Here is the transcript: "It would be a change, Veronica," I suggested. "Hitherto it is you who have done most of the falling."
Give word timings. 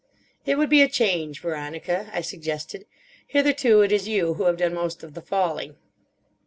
"It 0.47 0.57
would 0.57 0.71
be 0.71 0.81
a 0.81 0.89
change, 0.89 1.41
Veronica," 1.41 2.09
I 2.11 2.21
suggested. 2.21 2.87
"Hitherto 3.27 3.83
it 3.83 3.91
is 3.91 4.07
you 4.07 4.33
who 4.33 4.45
have 4.45 4.57
done 4.57 4.73
most 4.73 5.03
of 5.03 5.13
the 5.13 5.21
falling." 5.21 5.75